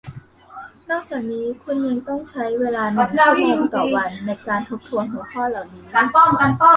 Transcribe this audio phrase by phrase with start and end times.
[0.91, 5.83] นอกจากนั้นคุณยังต้องใช้เวลาหนึ่งชั่วโมงต่อวันในการทบทวนหัวข้อเหล่านี้